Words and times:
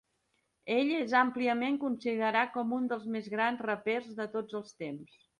Ell 0.75 0.93
és 0.99 1.11
àmpliament 1.17 1.75
considerat 1.83 2.51
com 2.55 2.73
un 2.77 2.87
dels 2.93 3.05
més 3.17 3.27
grans 3.33 3.61
rapers 3.67 4.09
de 4.21 4.27
tots 4.37 4.59
els 4.61 4.73
temps. 4.85 5.21